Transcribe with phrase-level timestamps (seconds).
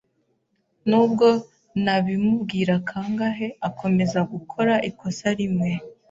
[0.89, 1.27] Nubwo
[1.83, 5.69] nabimubwira kangahe, akomeza gukora ikosa rimwe.